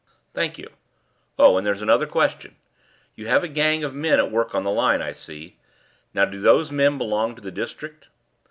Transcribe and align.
"Thank 0.33 0.57
you. 0.57 0.67
Oh, 1.37 1.57
and 1.59 1.63
there's 1.67 1.83
another 1.83 2.07
question. 2.07 2.55
You 3.15 3.27
have 3.27 3.43
a 3.43 3.47
gang 3.47 3.83
of 3.83 3.93
men 3.93 4.17
at 4.17 4.31
work 4.31 4.55
on 4.55 4.63
the 4.63 4.71
line, 4.71 4.99
I 4.99 5.13
see. 5.13 5.57
Now, 6.11 6.25
do 6.25 6.39
those 6.39 6.71
men 6.71 6.97
belong 6.97 7.35
to 7.35 7.41
the 7.43 7.51
district?" 7.51 8.07